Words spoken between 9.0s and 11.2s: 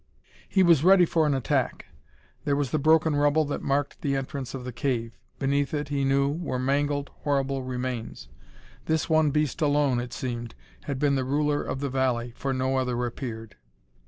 one beast alone, it seemed, had been